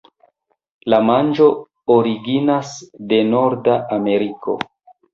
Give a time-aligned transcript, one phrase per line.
[0.93, 1.51] La manĝo
[1.97, 2.75] originas
[3.13, 4.61] de Norda Ameriko.